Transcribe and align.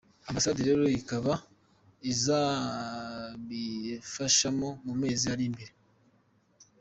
Ambasade 0.29 0.59
rero 0.67 0.81
ikaba 0.99 1.33
izabibafashamo 2.11 4.67
mu 4.85 4.93
mezi 5.01 5.25
ari 5.33 5.43
imbere. 5.49 5.73